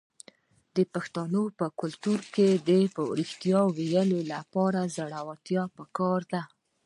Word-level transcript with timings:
د 0.75 0.77
پښتنو 0.93 1.43
په 1.59 1.65
کلتور 1.79 2.19
کې 2.35 2.47
د 2.67 2.69
ریښتیا 3.19 3.59
ویلو 3.77 4.19
لپاره 4.33 4.79
زړورتیا 4.95 5.63
پکار 5.77 6.19
ده. 6.31 6.41